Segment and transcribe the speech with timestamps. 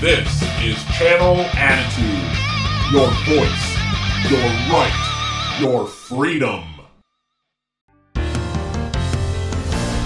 [0.00, 2.30] This is Channel Attitude.
[2.92, 6.62] Your voice, your right, your freedom.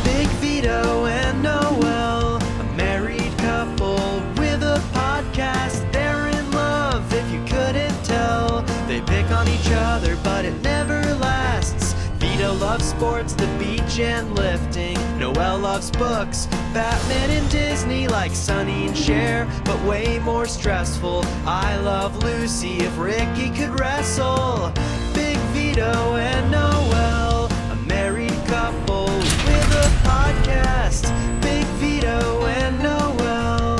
[0.02, 5.92] Big Vito and Noel, a married couple with a podcast.
[5.92, 8.62] They're in love, if you couldn't tell.
[8.88, 11.92] They pick on each other, but it never lasts.
[12.16, 14.91] Vito loves sports, the beach, and lifting.
[15.34, 21.24] Noel loves books, Batman and Disney, like Sonny and Cher, but way more stressful.
[21.46, 24.72] I love Lucy if Ricky could wrestle.
[25.14, 31.04] Big Vito and Noel, a married couple with a podcast.
[31.40, 33.78] Big Vito and Noel.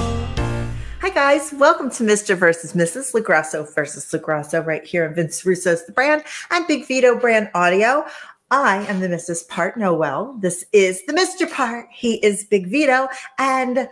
[1.00, 2.34] Hi guys, welcome to Mr.
[2.34, 3.12] versus Mrs.
[3.12, 8.06] LoGrasso versus LoGrasso right here on Vince Russo's The Brand and Big Vito Brand Audio.
[8.52, 9.48] I am the Mrs.
[9.48, 10.36] Part Noel.
[10.38, 11.50] This is the Mr.
[11.50, 11.88] Part.
[11.90, 13.08] He is Big Vito.
[13.38, 13.88] And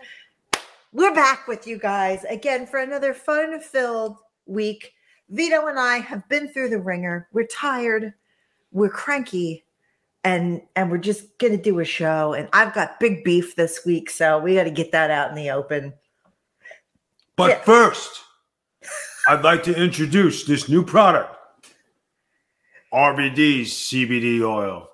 [0.92, 4.92] we're back with you guys again for another fun-filled week.
[5.30, 7.26] Vito and I have been through the ringer.
[7.32, 8.12] We're tired.
[8.70, 9.64] We're cranky.
[10.24, 12.34] And and we're just gonna do a show.
[12.34, 15.36] And I've got big beef this week, so we got to get that out in
[15.36, 15.94] the open.
[17.36, 17.60] But Yeah.
[17.62, 18.20] first,
[19.26, 21.39] I'd like to introduce this new product
[22.92, 24.88] RVD's CBD oil.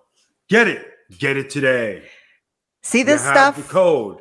[0.48, 0.86] Get it.
[1.19, 2.02] Get it today.
[2.83, 3.70] See this you have the stuff?
[3.70, 4.19] code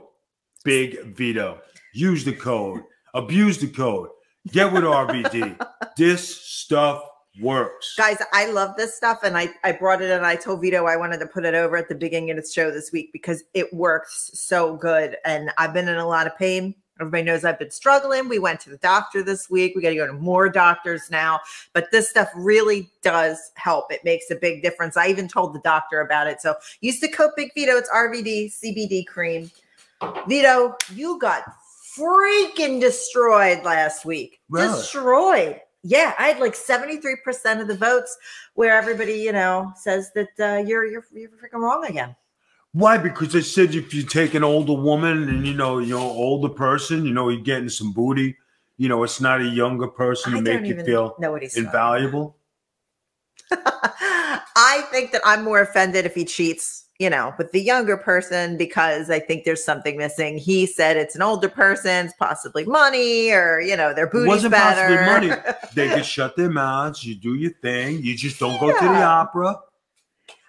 [0.64, 1.60] Big Vito.
[1.94, 2.82] Use the code.
[3.14, 4.10] Abuse the code.
[4.52, 5.60] Get with RVD.
[5.98, 7.04] this stuff
[7.42, 7.96] works.
[7.98, 9.20] Guys, I love this stuff.
[9.24, 11.78] And I, I brought it and I told Vito I wanted to put it over
[11.78, 15.18] at the beginning of the show this week because it works so good.
[15.26, 16.76] And I've been in a lot of pain.
[17.00, 18.30] Everybody knows I've been struggling.
[18.30, 19.74] We went to the doctor this week.
[19.76, 21.42] We got to go to more doctors now.
[21.74, 23.92] But this stuff really does help.
[23.92, 24.96] It makes a big difference.
[24.96, 26.42] I even told the doctor about it.
[26.42, 27.76] So use the code Big Vito.
[27.76, 29.52] It's RVD CBD cream.
[30.28, 31.44] Vito, you got
[31.98, 34.40] freaking destroyed last week.
[34.50, 34.68] Really?
[34.70, 35.62] Destroyed.
[35.84, 38.18] Yeah, I had like 73% of the votes
[38.56, 42.16] where everybody, you know, says that uh, you're you're you're freaking wrong again.
[42.76, 42.98] Why?
[42.98, 46.50] Because they said if you take an older woman and you know, you're an older
[46.50, 48.36] person, you know, you're getting some booty.
[48.76, 51.42] You know, it's not a younger person I to don't make you feel know what
[51.42, 52.36] he's talking invaluable.
[53.52, 58.58] I think that I'm more offended if he cheats, you know, with the younger person
[58.58, 60.38] because I think there's something missing.
[60.38, 64.52] He said it's an older person's possibly money or, you know, their It booty's wasn't
[64.52, 64.98] better.
[64.98, 65.42] possibly money.
[65.76, 67.06] They could shut their mouths.
[67.06, 68.04] You do your thing.
[68.04, 69.60] You just don't go to the opera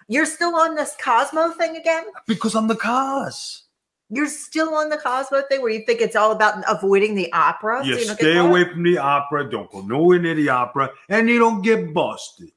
[0.07, 2.05] You're still on this Cosmo thing again?
[2.27, 3.63] because I'm the cause.
[4.09, 7.81] You're still on the Cosmo thing where you think it's all about avoiding the opera?
[7.83, 9.49] so You don't stay away from the opera.
[9.49, 12.51] Don't go nowhere near the opera, and you don't get busted.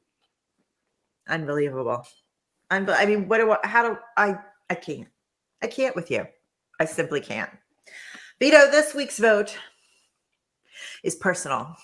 [1.28, 2.06] Unbelievable.
[2.70, 4.36] Unbe- I mean, what do I, how do I,
[4.68, 5.08] I can't.
[5.60, 6.26] I can't with you.
[6.78, 7.50] I simply can't.
[8.38, 9.56] Vito, this week's vote
[11.02, 11.76] is personal.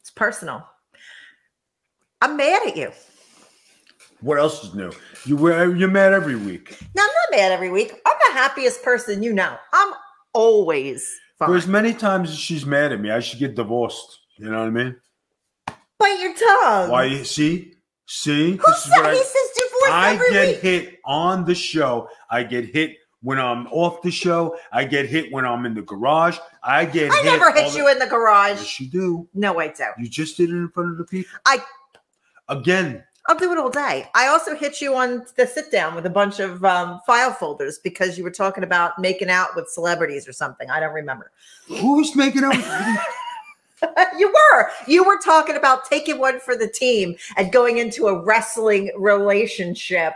[0.00, 0.66] It's personal.
[2.20, 2.92] I'm mad at you.
[4.20, 4.90] What else is new?
[5.24, 6.76] You wear you're mad every week.
[6.94, 7.92] No, I'm not mad every week.
[8.06, 9.56] I'm the happiest person you know.
[9.72, 9.94] I'm
[10.32, 11.08] always
[11.38, 14.18] For as many times as she's mad at me, I should get divorced.
[14.36, 14.96] You know what I mean?
[15.98, 16.90] Bite your tongue.
[16.90, 17.22] Why?
[17.22, 17.74] See,
[18.06, 20.60] see, Who this is said what he I, says divorce I every get week?
[20.60, 22.08] hit on the show.
[22.30, 24.56] I get hit when I'm off the show.
[24.72, 26.38] I get hit when I'm in the garage.
[26.62, 27.04] I get.
[27.04, 28.58] Hit I hit never hit the- you in the garage.
[28.58, 29.28] Yes, you do.
[29.34, 29.98] No, I don't.
[29.98, 31.30] You just did it in front of the people.
[31.46, 31.62] I-
[32.48, 33.04] again.
[33.28, 34.08] I'll do it all day.
[34.14, 37.78] I also hit you on the sit down with a bunch of um, file folders
[37.78, 40.70] because you were talking about making out with celebrities or something.
[40.70, 41.30] I don't remember.
[41.66, 42.56] Who's making out?
[42.56, 44.70] with- you were.
[44.86, 50.14] You were talking about taking one for the team and going into a wrestling relationship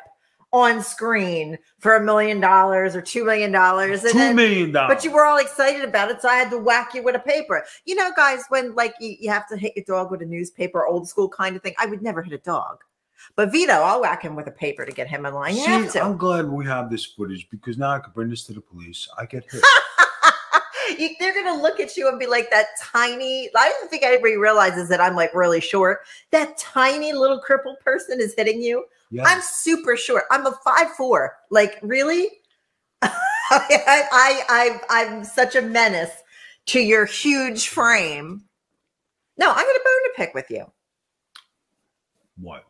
[0.54, 4.02] on screen for a million dollars or two million dollars.
[4.10, 4.96] Two million dollars.
[4.96, 7.20] But you were all excited about it, so I had to whack you with a
[7.20, 7.62] paper.
[7.84, 10.86] You know, guys, when like you, you have to hit your dog with a newspaper,
[10.86, 11.74] old school kind of thing.
[11.78, 12.78] I would never hit a dog.
[13.36, 15.56] But Vito, I'll whack him with a paper to get him in line.
[15.56, 16.02] You See, have to.
[16.02, 19.08] I'm glad we have this footage because now I can bring this to the police.
[19.18, 19.62] I get hit.
[20.98, 23.48] you, they're gonna look at you and be like that tiny.
[23.56, 26.00] I don't think anybody realizes that I'm like really short.
[26.30, 28.84] That tiny little crippled person is hitting you.
[29.10, 29.24] Yeah.
[29.24, 30.24] I'm super short.
[30.30, 31.36] I'm a five four.
[31.50, 32.28] Like really?
[33.02, 33.10] I,
[33.50, 36.12] I I I'm such a menace
[36.66, 38.44] to your huge frame.
[39.38, 40.70] No, I'm gonna bone to pick with you.
[42.38, 42.64] what?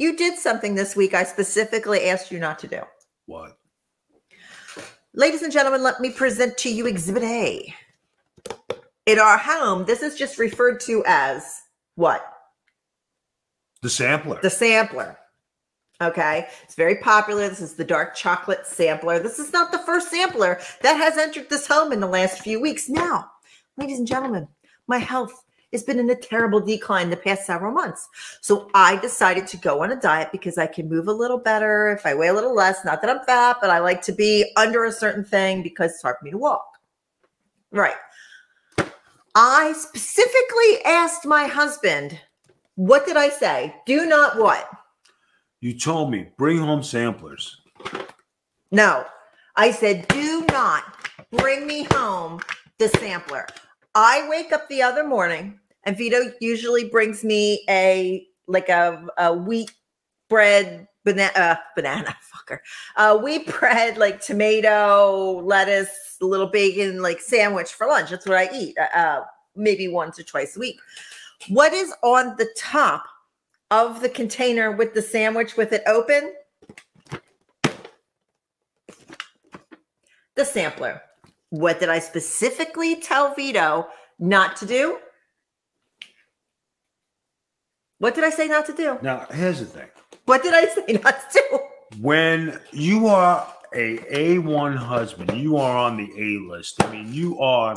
[0.00, 2.80] You did something this week I specifically asked you not to do.
[3.26, 3.58] What?
[5.12, 7.74] Ladies and gentlemen, let me present to you Exhibit A.
[9.04, 11.60] In our home, this is just referred to as
[11.96, 12.24] what?
[13.82, 14.40] The sampler.
[14.40, 15.18] The sampler.
[16.00, 17.46] Okay, it's very popular.
[17.50, 19.18] This is the dark chocolate sampler.
[19.18, 22.58] This is not the first sampler that has entered this home in the last few
[22.58, 22.88] weeks.
[22.88, 23.30] Now,
[23.76, 24.48] ladies and gentlemen,
[24.86, 28.08] my health has been in a terrible decline the past several months.
[28.40, 31.90] So I decided to go on a diet because I can move a little better
[31.90, 32.84] if I weigh a little less.
[32.84, 36.02] Not that I'm fat, but I like to be under a certain thing because it's
[36.02, 36.66] hard for me to walk.
[37.70, 37.94] Right.
[39.34, 42.18] I specifically asked my husband,
[42.74, 43.74] what did I say?
[43.86, 44.68] Do not what?
[45.60, 47.60] You told me bring home samplers.
[48.72, 49.04] No,
[49.56, 50.96] I said, do not
[51.30, 52.40] bring me home
[52.78, 53.46] the sampler.
[53.94, 59.32] I wake up the other morning and Vito usually brings me a like a, a
[59.32, 59.72] wheat
[60.28, 62.58] bread banana uh, banana fucker
[62.96, 68.10] uh, wheat bread like tomato lettuce a little bacon like sandwich for lunch.
[68.10, 69.24] That's what i eat uh, uh,
[69.56, 70.78] maybe once or twice a week.
[71.48, 73.04] What is on the top
[73.70, 76.34] of the container with the sandwich with it open?
[80.36, 81.02] The sampler
[81.50, 83.86] what did i specifically tell vito
[84.18, 84.98] not to do
[87.98, 89.88] what did i say not to do Now, here's the thing.
[90.24, 91.58] what did i say not to do
[92.00, 96.82] When you are a A1 husband, you are on the A list.
[96.82, 97.74] I mean, you are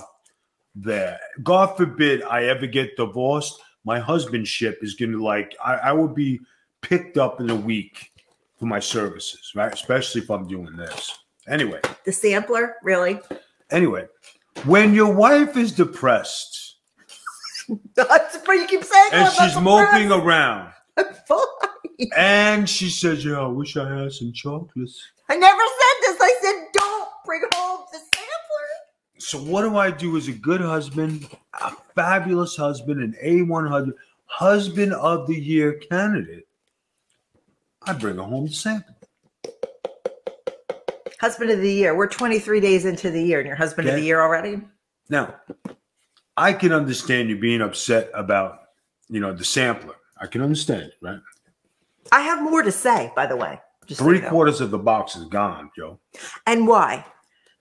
[0.75, 1.19] there.
[1.43, 6.13] God forbid I ever get divorced, my husbandship is going to like, I, I would
[6.15, 6.39] be
[6.81, 8.11] picked up in a week
[8.59, 9.73] for my services, right?
[9.73, 11.11] Especially if I'm doing this.
[11.47, 13.19] Anyway, the sampler really
[13.73, 14.07] anyway,
[14.65, 16.63] when your wife is depressed
[17.95, 19.09] That's what you keep saying.
[19.13, 20.71] and she's moping around
[22.15, 25.01] and she says, Yeah, I wish I had some chocolates.
[25.29, 26.21] I never said this.
[26.21, 29.19] I said don't bring home the sampler.
[29.19, 31.27] So what do I do as a good husband,
[31.61, 36.47] a fabulous husband, an A1 husband, husband of the year candidate?
[37.83, 38.95] I bring her home the sample.
[41.23, 41.95] Husband of the year.
[41.95, 44.59] We're 23 days into the year, and you're husband of the year already.
[45.07, 45.33] Now,
[46.35, 48.59] I can understand you being upset about,
[49.07, 49.95] you know, the sampler.
[50.19, 51.21] I can understand it, right?
[52.11, 53.61] I have more to say, by the way.
[53.87, 54.31] Just so Three you know.
[54.31, 55.97] quarters of the box is gone, Joe.
[56.45, 57.05] And why?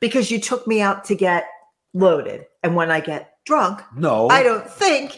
[0.01, 1.47] Because you took me out to get
[1.95, 5.17] loaded, and when I get drunk, No, I don't think.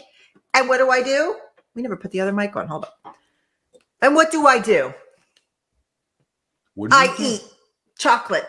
[0.53, 1.35] And what do I do?
[1.73, 2.67] We never put the other mic on.
[2.67, 3.13] Hold on.
[4.03, 4.93] And what do I do?
[6.75, 7.23] What do I do?
[7.23, 7.41] eat
[7.97, 8.47] chocolate.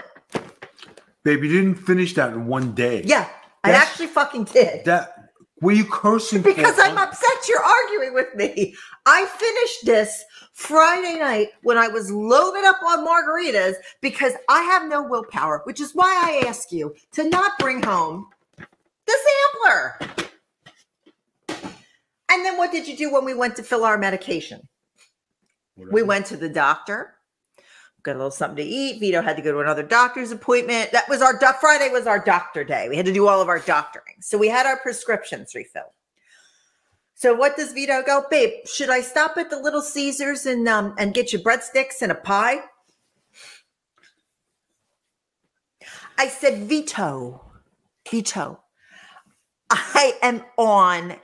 [1.22, 3.02] Baby, you didn't finish that in one day.
[3.04, 3.28] Yeah,
[3.64, 4.84] I That's- actually fucking did.
[4.84, 5.12] That
[5.60, 8.76] were you cursing for- because I'm upset you're arguing with me.
[9.06, 10.22] I finished this
[10.52, 15.80] Friday night when I was loaded up on margaritas because I have no willpower, which
[15.80, 18.28] is why I ask you to not bring home
[19.06, 19.16] the
[19.64, 19.98] sampler.
[22.28, 24.68] And then what did you do when we went to fill our medication?
[25.76, 27.15] We went to the doctor,
[28.06, 29.00] got a little something to eat.
[29.00, 30.92] Vito had to go to another doctor's appointment.
[30.92, 32.88] That was our doc- Friday was our doctor day.
[32.88, 34.14] We had to do all of our doctoring.
[34.20, 35.90] So we had our prescriptions refilled.
[37.14, 38.66] So what does Vito go, babe?
[38.66, 42.14] Should I stop at the Little Caesars and um and get you breadsticks and a
[42.14, 42.60] pie?
[46.18, 47.44] I said, Vito,
[48.08, 48.60] Vito,
[49.70, 51.16] I am on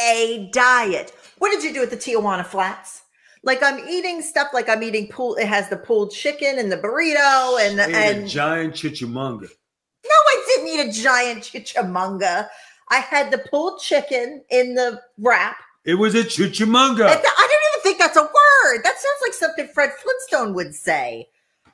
[0.00, 1.12] a diet.
[1.38, 3.02] What did you do at the Tijuana Flats?
[3.42, 5.36] Like I'm eating stuff like I'm eating pool.
[5.36, 9.42] It has the pulled chicken and the burrito and the, Ate a and giant chichimunga.
[9.42, 12.48] no, I didn't eat a giant chichamunga.
[12.90, 15.56] I had the pulled chicken in the wrap.
[15.84, 16.98] It was a chichimunga.
[16.98, 18.82] That- I don't even think that's a word.
[18.82, 21.28] That sounds like something Fred Flintstone would say.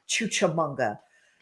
[0.08, 0.98] Chuchamunga.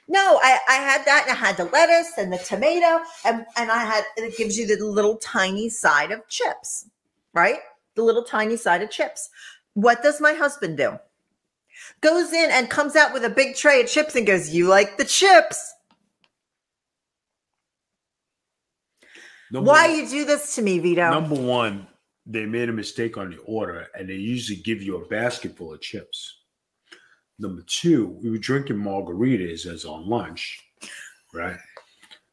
[0.09, 3.71] No, I, I had that and I had the lettuce and the tomato and, and
[3.71, 6.87] I had it gives you the little tiny side of chips,
[7.33, 7.59] right?
[7.95, 9.31] The little tiny side of chips.
[9.75, 10.99] What does my husband do?
[12.01, 14.97] Goes in and comes out with a big tray of chips and goes, You like
[14.99, 15.73] the chips?
[19.51, 21.11] Number Why one- you do this to me, Vito?
[21.11, 21.87] Number one,
[22.25, 25.75] they made a mistake on the order, and they usually give you a basket full
[25.75, 26.41] of chips.
[27.39, 30.59] Number two, we were drinking margaritas as on lunch,
[31.35, 31.57] right?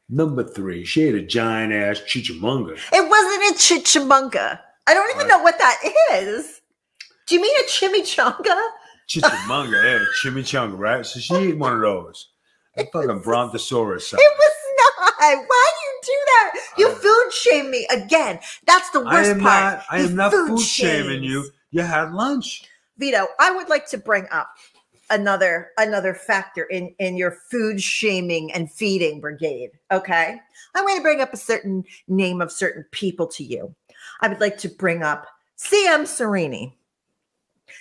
[0.08, 2.78] Number three, she had a giant ass chichimunga.
[2.92, 4.60] It wasn't a chichamunga.
[4.86, 5.78] I don't even know what that
[6.12, 6.59] is.
[7.30, 8.60] Do you mean a chimichanga?
[9.08, 11.06] Chichimunga, yeah, chimichanga, right?
[11.06, 12.26] So she ate one of those.
[12.76, 14.12] A fucking brontosaurus.
[14.12, 15.14] It was not.
[15.20, 16.54] Why do you do that?
[16.76, 18.40] You I- food shame me again.
[18.66, 19.74] That's the I worst am part.
[19.74, 19.84] not.
[19.92, 21.48] I am not food food shaming you.
[21.70, 22.64] You had lunch.
[22.98, 24.48] Vito, I would like to bring up
[25.10, 29.70] another another factor in in your food shaming and feeding brigade.
[29.92, 30.36] Okay,
[30.74, 33.72] I'm going to bring up a certain name of certain people to you.
[34.20, 36.72] I would like to bring up CM Serini.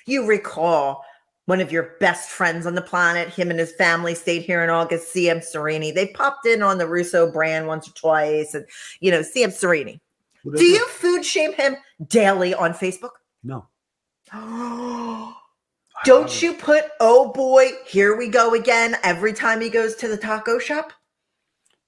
[0.09, 1.05] You recall
[1.45, 3.29] one of your best friends on the planet.
[3.29, 5.13] Him and his family stayed here in August.
[5.13, 5.93] CM Serini.
[5.93, 8.65] They popped in on the Russo brand once or twice, and
[9.01, 9.99] you know, CM Serini.
[10.43, 11.75] What Do you food shame him
[12.07, 13.11] daily on Facebook?
[13.43, 13.67] No.
[16.05, 20.17] Don't you put, oh boy, here we go again every time he goes to the
[20.17, 20.93] taco shop?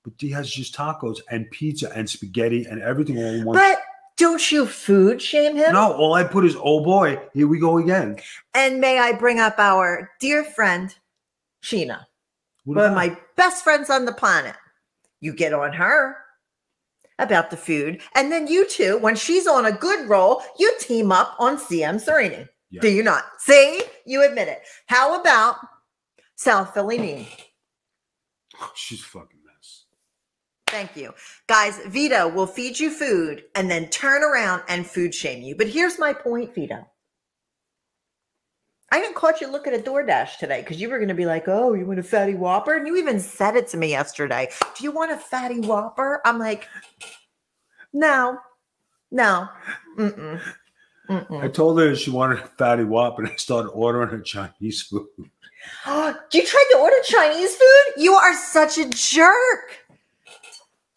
[0.03, 3.55] But he has just tacos and pizza and spaghetti and everything all in one.
[3.55, 3.79] But
[4.17, 5.73] don't you food shame him?
[5.73, 8.17] no, all I put is, oh boy, here we go again.
[8.53, 10.93] And may I bring up our dear friend,
[11.63, 12.05] Sheena,
[12.65, 14.55] What one of my best friends on the planet.
[15.19, 16.17] You get on her
[17.19, 21.11] about the food, and then you two, when she's on a good roll, you team
[21.11, 22.47] up on CM Serini.
[22.71, 22.81] Yeah.
[22.81, 23.25] Do you not?
[23.37, 24.61] See, you admit it.
[24.87, 25.57] How about
[26.35, 27.27] South Philly Nene?
[28.75, 29.40] She's fucking.
[30.71, 31.13] Thank you.
[31.47, 35.55] Guys, Vito will feed you food and then turn around and food shame you.
[35.55, 36.87] But here's my point, Vito.
[38.93, 41.47] I even caught you looking at DoorDash today because you were going to be like,
[41.47, 42.75] oh, you want a fatty whopper?
[42.75, 44.49] And you even said it to me yesterday.
[44.77, 46.21] Do you want a fatty whopper?
[46.25, 46.67] I'm like,
[47.93, 48.37] no,
[49.11, 49.47] no.
[49.97, 50.41] Mm-mm.
[51.09, 51.53] I Mm-mm.
[51.53, 55.07] told her she wanted a fatty whopper and I started ordering her Chinese food.
[55.85, 57.93] you tried to order Chinese food?
[57.97, 59.77] You are such a jerk.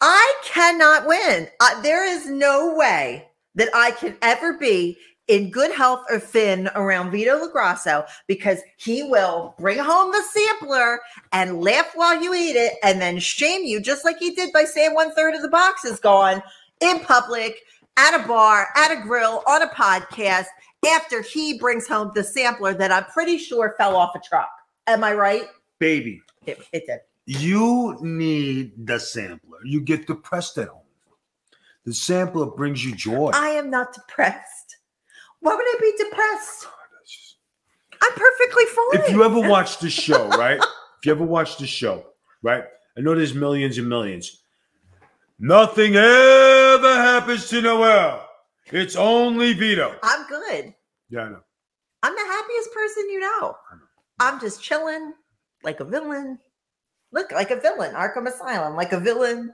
[0.07, 1.47] I cannot win.
[1.59, 6.69] Uh, there is no way that I can ever be in good health or thin
[6.75, 10.99] around Vito LoGrasso because he will bring home the sampler
[11.31, 14.65] and laugh while you eat it and then shame you, just like he did by
[14.65, 16.43] saying one third of the box is gone
[16.81, 17.57] in public,
[17.97, 20.45] at a bar, at a grill, on a podcast
[20.87, 24.51] after he brings home the sampler that I'm pretty sure fell off a truck.
[24.85, 25.45] Am I right?
[25.79, 26.99] Baby, It, it did.
[27.25, 29.59] You need the sampler.
[29.65, 30.81] You get depressed at home.
[31.85, 33.31] The sampler brings you joy.
[33.33, 34.77] I am not depressed.
[35.39, 36.67] Why would I be depressed?
[36.67, 36.71] Ah,
[38.01, 39.01] I'm perfectly fine.
[39.05, 40.59] if you ever watch the show, right?
[40.59, 42.05] if you ever watch the show,
[42.41, 42.63] right?
[42.97, 44.41] I know there's millions and millions.
[45.37, 48.27] Nothing ever happens to Noel.
[48.71, 49.95] It's only Vito.
[50.01, 50.73] I'm good.
[51.09, 51.41] Yeah, I know.
[52.01, 53.57] I'm the happiest person you know.
[53.71, 53.81] I know.
[54.19, 55.13] I'm just chilling
[55.63, 56.39] like a villain.
[57.15, 59.53] Look, like a villain, Arkham Asylum, like a villain.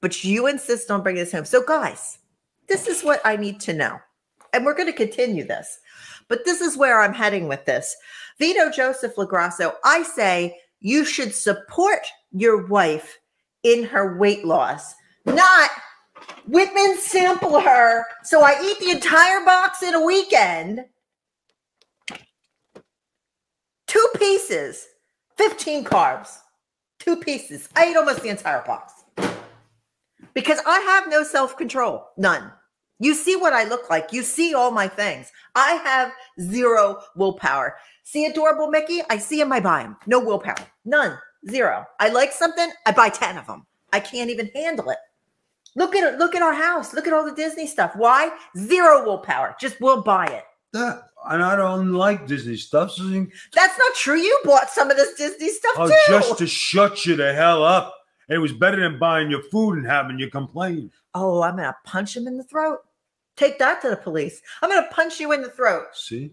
[0.00, 1.44] But you insist on bringing this home.
[1.44, 2.18] So, guys,
[2.68, 3.98] this is what I need to know.
[4.54, 5.78] And we're going to continue this.
[6.28, 7.94] But this is where I'm heading with this.
[8.38, 13.18] Vito Joseph LoGrasso, I say you should support your wife
[13.62, 14.94] in her weight loss,
[15.26, 15.68] not
[16.46, 20.86] Whitman sample her so I eat the entire box in a weekend.
[23.86, 24.86] Two pieces,
[25.36, 26.38] 15 carbs,
[27.00, 27.68] two pieces.
[27.74, 29.02] I ate almost the entire box
[30.34, 32.52] because I have no self control, none.
[33.00, 34.12] You see what I look like.
[34.12, 35.32] You see all my things.
[35.54, 37.76] I have zero willpower.
[38.04, 39.00] See adorable Mickey?
[39.08, 39.96] I see him, I buy him.
[40.06, 40.66] No willpower.
[40.84, 41.18] None.
[41.48, 41.86] Zero.
[41.98, 43.66] I like something, I buy 10 of them.
[43.92, 44.98] I can't even handle it.
[45.76, 46.18] Look at it.
[46.18, 46.92] Look at our house.
[46.92, 47.92] Look at all the Disney stuff.
[47.96, 48.30] Why?
[48.56, 49.56] Zero willpower.
[49.60, 50.44] Just will buy it.
[50.72, 52.92] That, and I don't like Disney stuff.
[52.92, 54.16] So you- That's not true.
[54.16, 55.94] You bought some of this Disney stuff oh, too.
[56.08, 57.94] just to shut you the hell up.
[58.28, 60.92] It was better than buying your food and having you complain.
[61.14, 62.78] oh, I'm gonna punch him in the throat.
[63.36, 64.40] Take that to the police.
[64.62, 65.86] I'm gonna punch you in the throat.
[65.94, 66.30] See?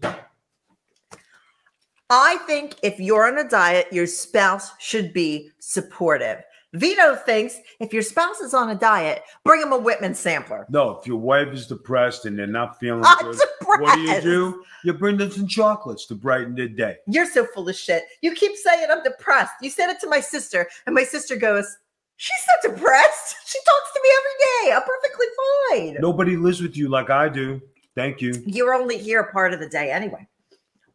[2.10, 6.42] I think if you're on a diet, your spouse should be supportive.
[6.74, 10.66] Vito thinks if your spouse is on a diet, bring him a Whitman sampler.
[10.68, 14.20] No, if your wife is depressed and they're not feeling I'm good, what do you
[14.20, 14.62] do?
[14.84, 16.96] You bring them some chocolates to brighten their day.
[17.06, 18.04] You're so full of shit.
[18.20, 19.52] You keep saying I'm depressed.
[19.62, 21.76] You said it to my sister, and my sister goes,
[22.16, 23.36] She's not depressed.
[23.48, 24.76] She talks to me every day.
[24.76, 25.26] I'm perfectly
[25.70, 25.96] fine.
[26.02, 27.62] Nobody lives with you like I do.
[27.94, 28.34] Thank you.
[28.44, 30.28] You're only here a part of the day anyway.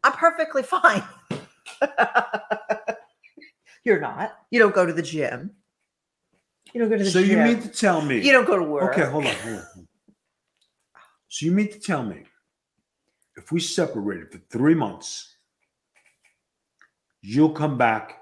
[0.04, 1.02] I'm perfectly fine.
[3.84, 4.34] You're not.
[4.52, 5.50] You don't go to the gym.
[6.74, 7.30] You don't go to the So gym.
[7.30, 8.22] you mean to tell me?
[8.26, 8.94] You don't go to work.
[8.98, 9.88] Okay, hold on, hold on.
[11.30, 12.24] So you mean to tell me
[13.38, 15.36] if we separated for three months,
[17.22, 18.20] you'll come back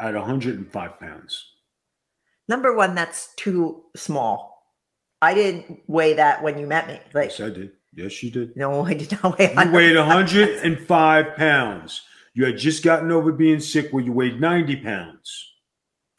[0.00, 1.44] at 105 pounds?
[2.48, 4.62] Number one, that's too small.
[5.20, 7.00] I didn't weigh that when you met me.
[7.12, 7.72] Like, Yes, I did.
[7.94, 8.56] Yes, you did.
[8.56, 9.52] no, I did not weigh.
[9.52, 12.02] You weighed 105 pounds.
[12.34, 15.47] You had just gotten over being sick where you weighed 90 pounds.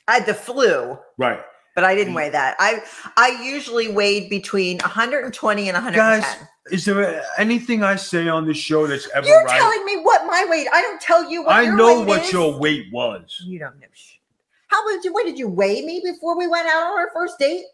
[0.09, 1.39] I had the flu, Right.
[1.75, 2.55] but I didn't weigh that.
[2.59, 2.81] I
[3.15, 6.21] I usually weighed between 120 and 110.
[6.21, 9.59] Guys, is there anything I say on this show that's ever You're right?
[9.59, 10.67] telling me what my weight.
[10.73, 12.33] I don't tell you what I your know weight what is.
[12.33, 13.39] your weight was.
[13.45, 14.19] You don't know shit.
[14.67, 15.13] How you?
[15.13, 17.65] What did you weigh me before we went out on our first date?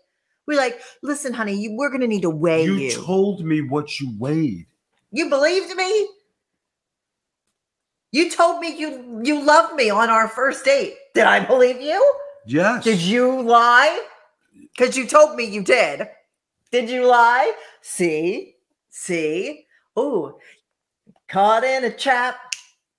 [0.46, 2.76] We're like, listen, honey, you, we're gonna need to weigh you.
[2.76, 4.68] You told me what you weighed.
[5.12, 6.10] you believed me?
[8.12, 10.96] You told me you you loved me on our first date.
[11.14, 12.00] Did I believe you?
[12.46, 12.84] Yes.
[12.84, 14.06] Did you lie?
[14.78, 16.08] Because you told me you did.
[16.72, 17.54] Did you lie?
[17.82, 18.56] See?
[18.90, 19.66] See?
[19.98, 20.38] Ooh,
[21.28, 22.38] caught in a trap.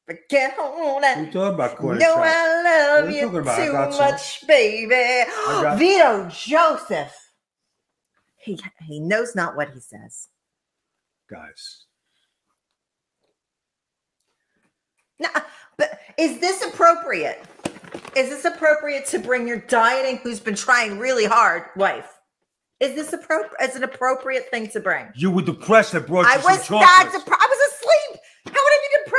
[0.06, 1.32] But can't hold We it.
[1.32, 2.26] talking about Corey No, Trout.
[2.26, 3.60] I love you you talking about?
[3.60, 4.10] I got too some.
[4.12, 5.30] much, baby.
[5.76, 7.12] Vito Joseph.
[8.36, 10.28] He he knows not what he says.
[11.28, 11.84] guys.
[15.18, 15.28] No,
[15.76, 17.44] but is this appropriate?
[18.16, 22.08] Is this appropriate to bring your dieting, who's been trying really hard, wife?
[22.80, 23.70] Is this appropriate?
[23.70, 25.06] Is an appropriate thing to bring?
[25.14, 25.94] You were depressed.
[25.94, 26.82] I brought you I some was not.
[26.82, 27.24] chocolates.
[27.24, 28.20] Depre- I was asleep.
[28.46, 29.10] How would I be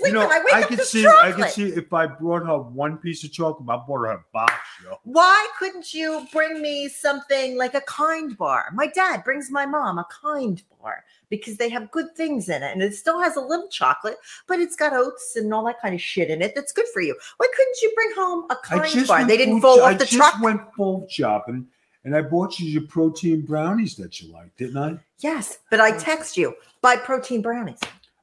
[0.00, 1.02] I was You know, I wake I up could see.
[1.02, 1.24] chocolate.
[1.24, 3.68] I could see if I brought her one piece of chocolate.
[3.68, 4.52] I brought her a box,
[4.82, 4.98] yo.
[5.04, 8.70] Why couldn't you bring me something like a kind bar?
[8.74, 12.72] My dad brings my mom a kind bar because they have good things in it
[12.72, 14.16] and it still has a little chocolate,
[14.48, 17.00] but it's got oats and all that kind of shit in it that's good for
[17.00, 17.16] you.
[17.36, 19.24] Why couldn't you bring home a kind bar?
[19.24, 20.40] They didn't fall off I the just truck.
[20.42, 21.66] went full shopping,
[22.04, 24.98] and I bought you your protein brownies that you like, didn't I?
[25.18, 27.78] yes, but I text you buy protein brownies.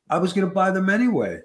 [0.10, 1.41] I was gonna buy them anyway.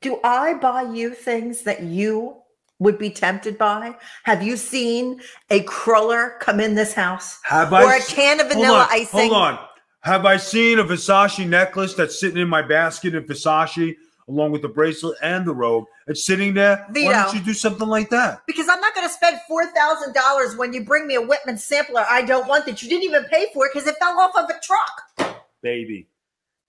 [0.00, 2.36] Do I buy you things that you
[2.78, 3.94] would be tempted by?
[4.24, 7.38] Have you seen a cruller come in this house?
[7.44, 7.96] Have Or I?
[7.96, 9.20] a s- can of Hold vanilla on, icing?
[9.20, 9.58] Hold on.
[10.02, 13.94] Have I seen a Versace necklace that's sitting in my basket in Versace,
[14.28, 15.84] along with the bracelet and the robe?
[16.06, 16.86] It's sitting there.
[16.90, 18.40] Why don't you do something like that?
[18.46, 21.58] Because I'm not going to spend four thousand dollars when you bring me a Whitman
[21.58, 22.06] sampler.
[22.08, 22.82] I don't want that.
[22.82, 25.36] You didn't even pay for it because it fell off of a truck.
[25.60, 26.06] Baby.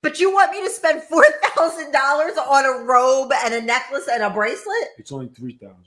[0.03, 1.24] But you want me to spend four
[1.55, 4.89] thousand dollars on a robe and a necklace and a bracelet?
[4.98, 5.86] It's only three thousand.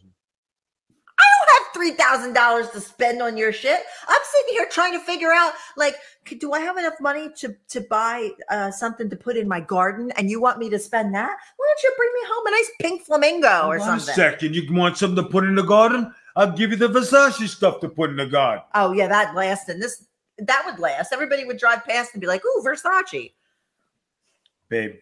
[1.17, 3.81] I don't have three thousand dollars to spend on your shit.
[4.07, 5.97] I'm sitting here trying to figure out, like,
[6.39, 10.13] do I have enough money to to buy uh, something to put in my garden?
[10.13, 11.37] And you want me to spend that?
[11.57, 14.15] Why don't you bring me home a nice pink flamingo or Hold on a something?
[14.15, 14.55] second.
[14.55, 16.15] You want something to put in the garden?
[16.37, 18.63] I'll give you the Versace stuff to put in the garden.
[18.75, 20.07] Oh yeah, that lasts, and this
[20.39, 21.13] that would last.
[21.13, 23.33] Everybody would drive past and be like, "Ooh, Versace."
[24.75, 24.97] Babe,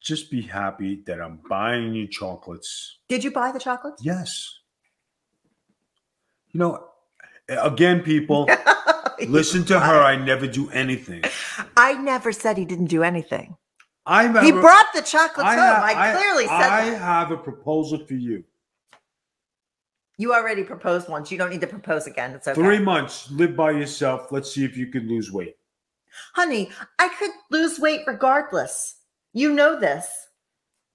[0.00, 2.98] just be happy that I'm buying you chocolates.
[3.08, 4.04] Did you buy the chocolates?
[4.04, 4.60] Yes.
[6.52, 6.84] You know,
[7.48, 8.48] again, people,
[9.26, 10.00] listen to her.
[10.00, 11.24] I never do anything.
[11.76, 13.56] I never said he didn't do anything.
[14.06, 15.64] I have He brought the chocolates I home.
[15.64, 16.98] have- I clearly said I that.
[17.00, 18.44] have a proposal for you.
[20.18, 21.32] You already proposed once.
[21.32, 22.30] You don't need to propose again.
[22.30, 22.60] It's okay.
[22.62, 24.30] Three months, live by yourself.
[24.30, 25.56] Let's see if you can lose weight.
[26.34, 28.96] Honey, I could lose weight regardless.
[29.32, 30.06] You know this.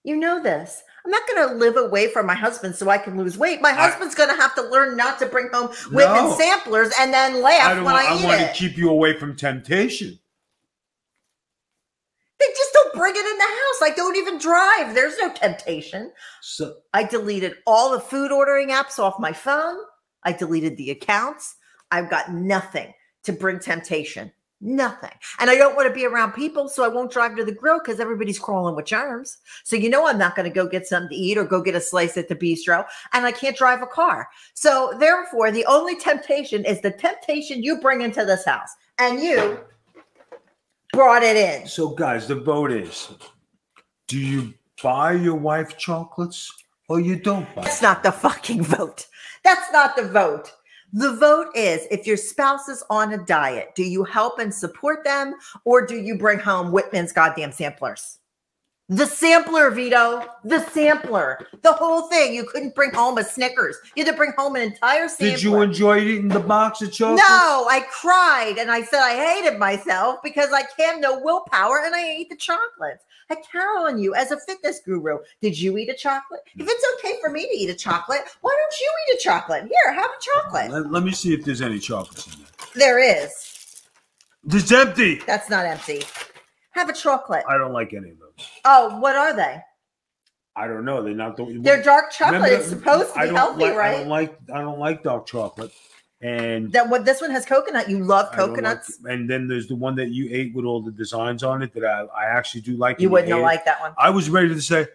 [0.03, 0.83] You know this.
[1.03, 3.61] I'm not going to live away from my husband so I can lose weight.
[3.61, 6.35] My husband's going to have to learn not to bring home No.
[6.37, 8.47] samplers and then laugh when I when want, I, I eat want it.
[8.47, 10.19] to keep you away from temptation.
[12.39, 13.81] they just don't bring it in the house.
[13.83, 14.93] I don't even drive.
[14.93, 16.11] There's no temptation.
[16.41, 19.77] So I deleted all the food ordering apps off my phone.
[20.23, 21.55] I deleted the accounts.
[21.91, 22.93] I've got nothing
[23.23, 24.31] to bring temptation.
[24.61, 25.11] Nothing.
[25.39, 27.79] And I don't want to be around people, so I won't drive to the grill
[27.79, 29.37] because everybody's crawling with germs.
[29.63, 31.75] So you know I'm not going to go get something to eat or go get
[31.75, 34.29] a slice at the bistro, and I can't drive a car.
[34.53, 39.59] So therefore, the only temptation is the temptation you bring into this house, and you
[40.93, 41.67] brought it in.
[41.67, 43.09] So, guys, the vote is:
[44.07, 46.51] Do you buy your wife chocolates
[46.87, 47.63] or you don't buy?
[47.63, 49.05] That's not the fucking vote.
[49.43, 50.51] That's not the vote.
[50.93, 55.03] The vote is if your spouse is on a diet, do you help and support
[55.03, 58.19] them or do you bring home Whitman's goddamn samplers?
[58.87, 60.27] The sampler, Vito.
[60.43, 61.47] The sampler.
[61.63, 62.35] The whole thing.
[62.35, 63.77] You couldn't bring home a Snickers.
[63.95, 65.31] You had to bring home an entire sampler.
[65.31, 67.27] Did you enjoy eating the box of chocolates?
[67.27, 71.95] No, I cried and I said I hated myself because I have no willpower and
[71.95, 73.03] I ate the chocolates.
[73.29, 75.17] I count on you as a fitness guru.
[75.41, 76.41] Did you eat a chocolate?
[76.57, 76.63] Mm.
[76.63, 79.63] If it's okay for me to eat a chocolate, why don't you eat a chocolate?
[79.63, 80.71] Here, have a chocolate.
[80.71, 82.49] Let, let me see if there's any chocolates in there.
[82.75, 83.83] There is.
[84.47, 85.21] It's empty.
[85.25, 86.03] That's not empty.
[86.71, 87.43] Have a chocolate.
[87.49, 88.47] I don't like any of those.
[88.65, 89.61] Oh, what are they?
[90.55, 91.03] I don't know.
[91.03, 91.59] They're not the.
[91.61, 92.41] They're dark chocolate.
[92.41, 94.37] Remember It's supposed to be healthy, like, I don't like.
[94.53, 95.71] I don't like dark chocolate.
[96.25, 97.87] And that what this one has coconut.
[97.87, 98.99] You love don't like- coconuts.
[99.05, 101.85] and then there's the one that you ate with all the designs on it that
[101.85, 102.99] I, I actually do like.
[102.99, 103.45] you wouldn't have ate it.
[103.45, 103.93] liked that one.
[103.95, 104.87] I was ready to say.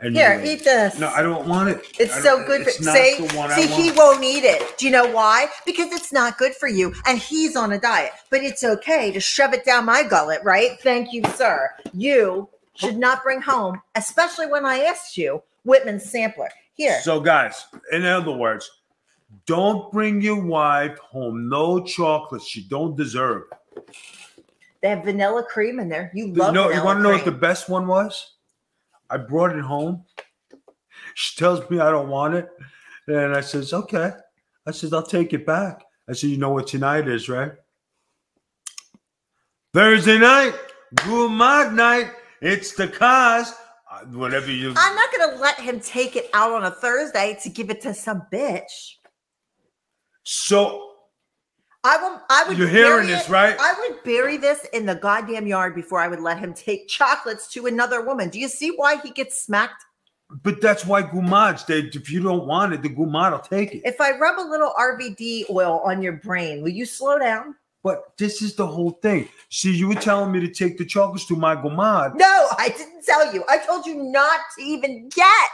[0.00, 0.98] and Here, eat this.
[0.98, 1.80] No, I don't want it.
[2.00, 4.76] It's so good for it's not see, the one I see he won't eat it.
[4.78, 5.46] Do you know why?
[5.64, 8.10] Because it's not good for you and he's on a diet.
[8.28, 10.76] But it's okay to shove it down my gullet, right?
[10.80, 11.70] Thank you, sir.
[11.94, 16.48] You should not bring home, especially when I asked you, Whitman's sampler.
[16.74, 17.00] Here.
[17.02, 18.68] So, guys, in other words,
[19.46, 23.44] don't bring your wife home no chocolate she don't deserve.
[24.82, 26.10] They have vanilla cream in there.
[26.14, 28.34] You love know, you want to know what the best one was?
[29.10, 30.04] I brought it home.
[31.14, 32.48] She tells me I don't want it.
[33.08, 34.12] And I says, okay.
[34.66, 35.84] I says, I'll take it back.
[36.08, 37.52] I said, you know what tonight is, right?
[39.72, 40.54] Thursday night,
[41.04, 42.10] good night.
[42.40, 43.52] It's the cars.
[43.90, 44.72] Uh, Whatever you.
[44.76, 47.80] I'm not going to let him take it out on a Thursday to give it
[47.82, 48.96] to some bitch.
[50.26, 50.90] So
[51.84, 52.20] I will.
[52.28, 52.58] I would.
[52.58, 53.56] You're hearing bury this, it- right?
[53.58, 57.46] I would bury this in the goddamn yard before I would let him take chocolates
[57.52, 58.28] to another woman.
[58.28, 59.84] Do you see why he gets smacked?
[60.42, 63.82] But that's why Gumads, they if you don't want it, the Gumad will take it.
[63.84, 67.54] If I rub a little RVD oil on your brain, will you slow down?
[67.84, 69.28] But this is the whole thing.
[69.50, 72.16] See, you were telling me to take the chocolates to my Gumad.
[72.16, 73.44] No, I didn't tell you.
[73.48, 75.48] I told you not to even get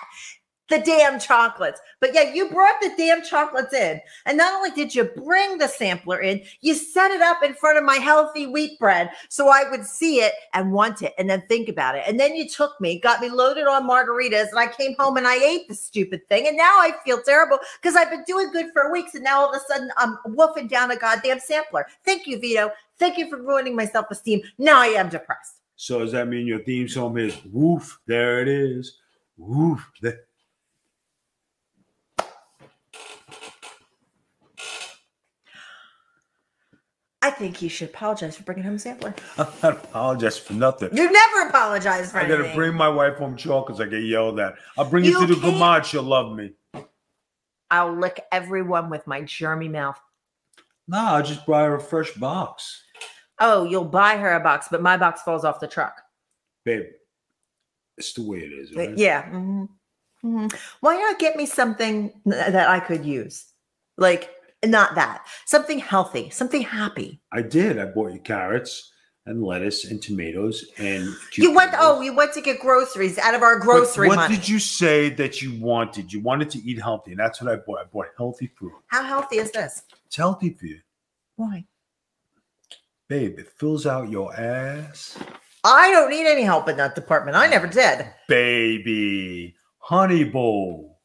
[0.69, 1.81] the damn chocolates.
[2.01, 4.01] But yeah, you brought the damn chocolates in.
[4.27, 7.79] And not only did you bring the sampler in, you set it up in front
[7.79, 11.43] of my healthy wheat bread so I would see it and want it and then
[11.49, 12.05] think about it.
[12.07, 15.27] And then you took me, got me loaded on margaritas, and I came home and
[15.27, 16.49] I ate the stupid thing.
[16.49, 19.15] And now I feel terrible because I've been doing good for weeks.
[19.15, 21.87] And now all of a sudden I'm woofing down a goddamn sampler.
[22.05, 22.71] Thank you, Vito.
[22.99, 24.43] Thank you for ruining my self esteem.
[24.59, 25.61] Now I am depressed.
[25.77, 27.99] So does that mean your theme song is woof?
[28.07, 28.99] There it is.
[29.37, 29.91] Woof.
[30.01, 30.21] There.
[37.25, 39.15] I think you should apologize for bringing home a sampler.
[39.39, 40.97] I'm not apologizing for nothing.
[40.97, 42.41] You never apologize for anything.
[42.41, 43.81] I gotta bring my wife home chocolates.
[43.81, 44.57] I get yelled at.
[44.77, 45.87] I'll bring you, You to the can't-.
[45.87, 46.53] She'll love me.
[47.71, 49.99] I'll lick everyone with my germy mouth.
[50.89, 52.83] Nah, I just buy her a fresh box,
[53.39, 56.01] Oh, you'll buy her a box, but my box falls off the truck.
[56.65, 56.87] babe.
[57.99, 58.75] It's the way it is.
[58.75, 58.97] Right?
[58.97, 59.25] yeah.
[59.31, 59.69] mhm,
[60.25, 60.53] mhm.
[60.81, 63.47] Why not get me something that I could use?
[63.97, 64.31] Like,
[64.71, 65.27] not that.
[65.47, 67.21] Something healthy, something happy.
[67.33, 67.79] I did.
[67.79, 68.91] I bought you carrots
[69.27, 71.09] and lettuce and tomatoes and.
[71.37, 74.35] You went, oh, you went to get groceries out of our But grocery what money.
[74.37, 76.13] did you say that you wanted?
[76.13, 77.81] You wanted to eat healthy, and that's what I bought.
[77.81, 78.73] I bought healthy food.
[78.89, 79.83] How healthy is this?
[80.07, 80.81] It's healthy for you,
[81.37, 81.65] Why?
[83.09, 83.39] babe.
[83.39, 85.19] It fills out your ass,
[85.65, 87.37] I don't need any help in that department.
[87.37, 88.07] I never did.
[88.29, 89.55] baby.
[89.79, 91.01] Honey bowl,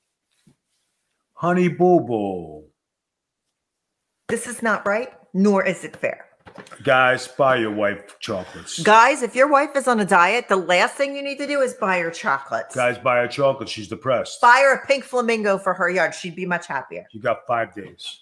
[1.33, 2.63] honey boo boo.
[4.27, 6.25] This is not right, nor is it fair.
[6.83, 8.81] Guys, buy your wife chocolates.
[8.81, 11.61] Guys, if your wife is on a diet, the last thing you need to do
[11.61, 12.75] is buy her chocolates.
[12.75, 13.69] Guys, buy her chocolate.
[13.69, 14.41] She's depressed.
[14.41, 16.13] buy her a pink flamingo for her yard.
[16.13, 17.05] She'd be much happier.
[17.11, 18.19] You got five days.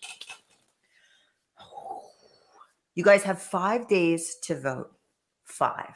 [2.94, 4.92] You guys have five days to vote.
[5.44, 5.94] Five.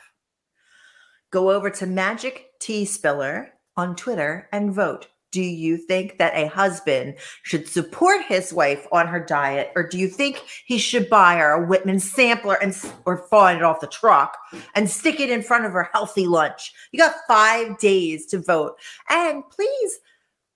[1.32, 5.08] Go over to Magic T Spiller on Twitter and vote.
[5.32, 9.98] Do you think that a husband should support his wife on her diet, or do
[10.00, 13.88] you think he should buy her a Whitman sampler and or find it off the
[13.88, 14.38] truck
[14.74, 16.74] and stick it in front of her healthy lunch?
[16.92, 18.78] You got five days to vote,
[19.10, 20.00] and please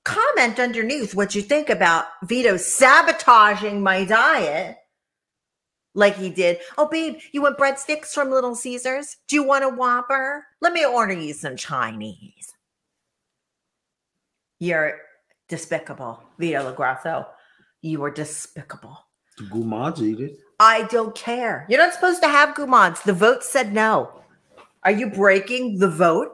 [0.05, 4.77] comment underneath what you think about Vito sabotaging my diet
[5.95, 6.59] like he did.
[6.77, 9.17] Oh, babe, you want breadsticks from Little Caesars?
[9.27, 10.45] Do you want a Whopper?
[10.61, 12.52] Let me order you some Chinese.
[14.63, 14.93] You're
[15.49, 17.25] despicable, Vito LoGrasso.
[17.81, 18.97] You are despicable.
[19.37, 20.39] The Gumads eat it.
[20.57, 21.65] I don't care.
[21.67, 23.01] You're not supposed to have gourmands.
[23.01, 24.23] The vote said no.
[24.83, 26.29] Are you breaking the vote?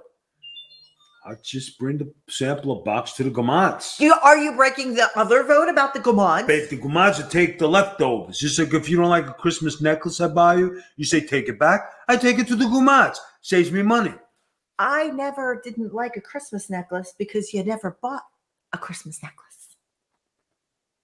[1.26, 4.00] I just bring the sampler box to the Gumads.
[4.00, 6.46] You are you breaking the other vote about the gourmands?
[6.46, 8.38] Babe, the Gumads will take the leftovers.
[8.38, 11.50] Just like if you don't like a Christmas necklace I buy you, you say take
[11.50, 11.82] it back.
[12.08, 13.18] I take it to the Gumads.
[13.42, 14.14] Saves me money.
[14.80, 18.24] I never didn't like a Christmas necklace because you never bought
[18.74, 19.76] a Christmas necklace.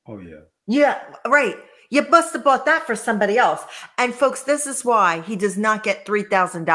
[0.07, 0.41] Oh yeah.
[0.67, 1.57] Yeah, right.
[1.89, 3.63] You must have bought that for somebody else.
[3.97, 6.65] And folks, this is why he does not get $3,000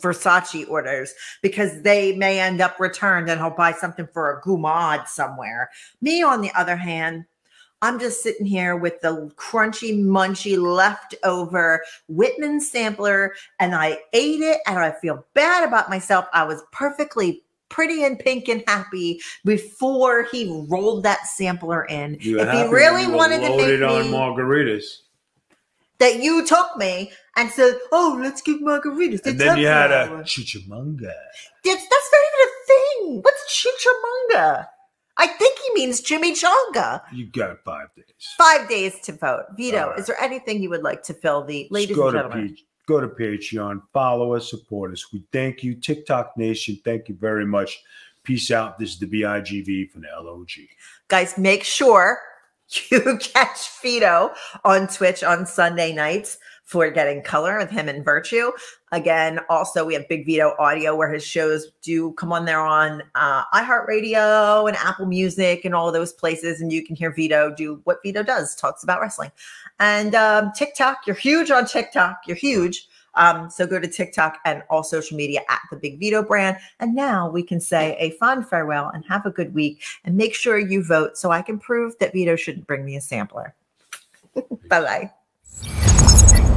[0.00, 5.08] Versace orders because they may end up returned and he'll buy something for a gumad
[5.08, 5.68] somewhere.
[6.00, 7.26] Me, on the other hand,
[7.82, 14.60] I'm just sitting here with the crunchy, munchy, leftover Whitman sampler, and I ate it
[14.66, 16.26] and I feel bad about myself.
[16.32, 22.16] I was perfectly pretty and pink and happy before he rolled that sampler in.
[22.20, 25.00] You if he really wanted to make on me margaritas.
[25.98, 30.04] that you took me and said, "Oh, let's get margaritas." And then you had a
[30.04, 31.12] April." chichimunga.
[31.64, 33.22] That's, that's not even a thing.
[33.22, 33.66] What's
[34.32, 34.68] chichamanga?
[35.18, 37.02] I think he means Jimmy chimichanga.
[37.12, 38.04] You got five days.
[38.36, 39.44] Five days to vote.
[39.56, 39.98] Vito, right.
[39.98, 42.56] is there anything you would like to fill the ladies go and to gentlemen?
[42.86, 45.12] Go to Patreon, follow us, support us.
[45.12, 46.78] We thank you, TikTok Nation.
[46.84, 47.82] Thank you very much.
[48.22, 48.78] Peace out.
[48.78, 50.50] This is the BIGV from the LOG.
[51.08, 52.20] Guys, make sure
[52.90, 54.32] you catch Vito
[54.64, 58.50] on Twitch on Sunday nights for getting color with him and Virtue.
[58.92, 63.02] Again, also we have Big Vito Audio where his shows do come on there on
[63.16, 67.80] uh, iHeartRadio and Apple Music and all those places, and you can hear Vito do
[67.84, 69.32] what Vito does, talks about wrestling.
[69.80, 72.20] And um, TikTok, you're huge on TikTok.
[72.26, 72.88] You're huge.
[73.16, 76.58] Um, so go to TikTok and all social media at the Big Vito brand.
[76.78, 79.82] And now we can say a fond farewell and have a good week.
[80.04, 83.00] And make sure you vote so I can prove that Vito shouldn't bring me a
[83.00, 83.54] sampler.
[84.68, 85.10] bye
[85.64, 86.52] bye.